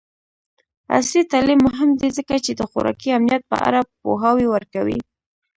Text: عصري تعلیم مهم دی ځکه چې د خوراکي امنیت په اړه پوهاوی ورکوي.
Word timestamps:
عصري 0.95 1.21
تعلیم 1.31 1.59
مهم 1.67 1.89
دی 2.01 2.09
ځکه 2.17 2.35
چې 2.45 2.51
د 2.55 2.61
خوراکي 2.71 3.09
امنیت 3.17 3.43
په 3.51 3.57
اړه 3.67 3.81
پوهاوی 4.01 4.47
ورکوي. 4.49 4.99